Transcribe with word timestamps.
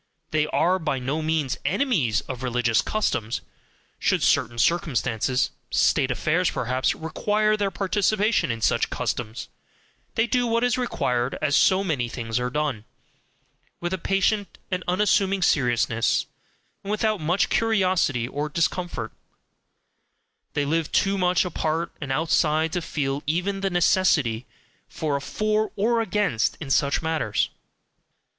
They 0.31 0.47
are 0.47 0.79
by 0.79 0.97
no 0.97 1.21
means 1.21 1.59
enemies 1.63 2.21
of 2.21 2.41
religious 2.41 2.81
customs; 2.81 3.41
should 3.99 4.23
certain 4.23 4.57
circumstances, 4.57 5.51
State 5.69 6.09
affairs 6.09 6.49
perhaps, 6.49 6.95
require 6.95 7.55
their 7.55 7.69
participation 7.69 8.49
in 8.49 8.61
such 8.61 8.89
customs, 8.89 9.47
they 10.15 10.25
do 10.25 10.47
what 10.47 10.63
is 10.63 10.75
required, 10.75 11.37
as 11.39 11.55
so 11.55 11.83
many 11.83 12.09
things 12.09 12.39
are 12.39 12.49
done 12.49 12.83
with 13.79 13.93
a 13.93 13.99
patient 13.99 14.57
and 14.71 14.83
unassuming 14.87 15.43
seriousness, 15.43 16.25
and 16.83 16.89
without 16.89 17.21
much 17.21 17.49
curiosity 17.49 18.27
or 18.27 18.49
discomfort; 18.49 19.11
they 20.53 20.65
live 20.65 20.91
too 20.91 21.15
much 21.15 21.45
apart 21.45 21.91
and 22.01 22.11
outside 22.11 22.73
to 22.73 22.81
feel 22.81 23.21
even 23.27 23.61
the 23.61 23.69
necessity 23.69 24.47
for 24.89 25.15
a 25.15 25.21
FOR 25.21 25.71
or 25.75 26.01
AGAINST 26.01 26.57
in 26.59 26.71
such 26.71 27.03
matters. 27.03 27.49